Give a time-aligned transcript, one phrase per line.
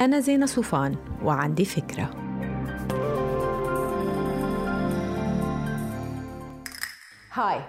[0.00, 2.10] أنا زينة صوفان وعندي فكرة.
[7.32, 7.60] hi.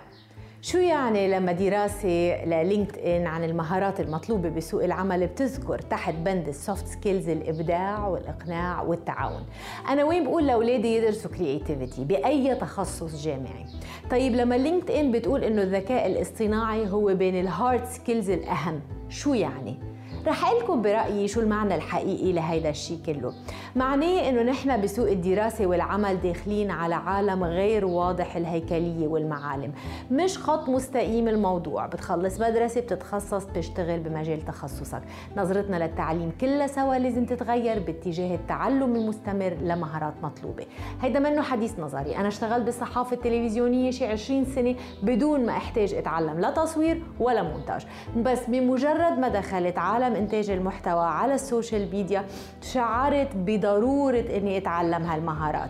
[0.61, 6.55] شو يعني لما دراسة ل LinkedIn عن المهارات المطلوبة بسوق العمل بتذكر تحت بند ال
[6.55, 9.45] soft skills الإبداع والإقناع والتعاون؟
[9.89, 13.65] أنا وين بقول لأولادي يدرسوا creativity بأي تخصص جامعي؟
[14.11, 19.90] طيب لما LinkedIn بتقول إنه الذكاء الاصطناعي هو بين ال hard skills الأهم شو يعني؟
[20.27, 23.33] رح لكم برأيي شو المعنى الحقيقي لهيدا الشيء كله.
[23.75, 29.73] معناه إنه نحن بسوق الدراسة والعمل داخلين على عالم غير واضح الهيكلية والمعالم.
[30.11, 31.85] مش خط مستقيم الموضوع.
[31.85, 35.01] بتخلص مدرسة بتتخصص بتشتغل بمجال تخصصك.
[35.37, 40.65] نظرتنا للتعليم كلها سوا لازم تتغير باتجاه التعلم المستمر لمهارات مطلوبة.
[41.01, 42.17] هيدا منه حديث نظري.
[42.17, 47.85] أنا اشتغلت بالصحافة التلفزيونية شي 20 سنة بدون ما أحتاج أتعلم لا تصوير ولا مونتاج.
[48.17, 52.25] بس بمجرد ما دخلت عالم عالم إنتاج المحتوى على ال social media
[52.61, 55.69] شعرت بضرورة إني أتعلم هالمهارات.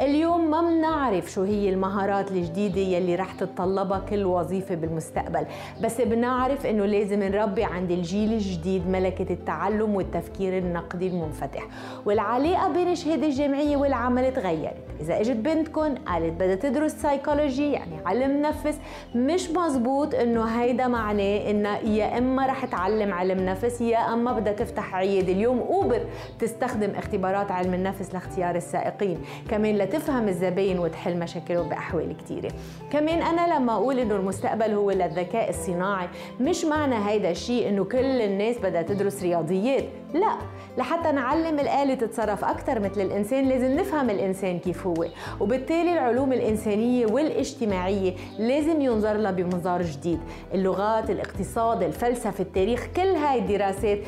[0.00, 5.46] اليوم ما بنعرف شو هي المهارات الجديدة يلي رح تتطلبها كل وظيفة بالمستقبل.
[5.82, 11.66] بس بنعرف إنه لازم نربي عند الجيل الجديد ملكة التعلم والتفكير النقدي المنفتح.
[12.06, 14.76] والعلاقة بين الشهادة الجامعية والعمل تغيرت.
[15.00, 18.78] إذا إجت بنتكم قالت بدها تدرس سايكولوجي يعني علم نفس.
[19.14, 24.52] مش مزبوط إنه هيدا معناه انها يا إما رح تعلم علم نفس يا إما بدها
[24.52, 25.32] تفتح عيادة.
[25.32, 26.00] اليوم أوبر
[26.38, 29.18] تستخدم اختبارات علم النفس لاختيار السائقين.
[29.50, 32.52] كمان لتفهم الزباين وتحل مشاكلهم بأحوال كثيرة
[32.90, 36.08] كمان أنا لما أقول إنه المستقبل هو للذكاء الصناعي
[36.40, 39.84] مش معنى هيدا الشيء إنه كل الناس بدها تدرس رياضيات.
[40.14, 40.32] لا
[40.78, 45.06] لحتى نعلم الآلة تتصرف أكثر مثل الإنسان لازم نفهم الإنسان كيف هو.
[45.40, 50.20] وبالتالي العلوم الإنسانية والاجتماعية لازم ينظر لها بمنظار جديد.
[50.54, 53.98] اللغات الاقتصاد الفلسفة التاريخ كل هاي الدراسات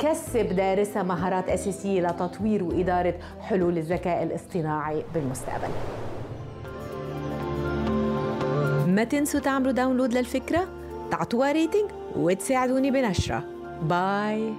[0.00, 5.68] بتكسب دارسها مهارات أساسية لتطوير وإدارة حلول الذكاء الاصطناعي بالمستقبل.
[8.86, 10.68] ما تنسوا تعملوا download للفكرة
[11.10, 13.44] تعطوها rating وتساعدوني بنشرها.
[13.82, 14.52] bye.